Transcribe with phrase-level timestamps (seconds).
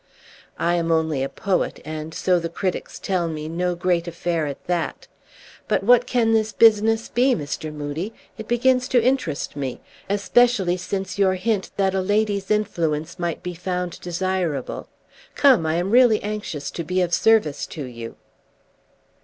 [0.57, 4.65] I am only a poet, and, so the critics tell me, no great affair at
[4.65, 5.07] that!
[5.67, 7.71] But what can this business be, Mr.
[7.71, 8.11] Moodie?
[8.35, 9.79] It begins to interest me;
[10.09, 14.89] especially since your hint that a lady's influence might be found desirable.
[15.35, 18.15] Come, I am really anxious to be of service to you."